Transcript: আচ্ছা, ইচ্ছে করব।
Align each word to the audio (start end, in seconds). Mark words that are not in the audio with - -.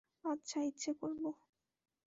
আচ্ছা, 0.25 0.57
ইচ্ছে 0.61 0.91
করব। 0.99 1.23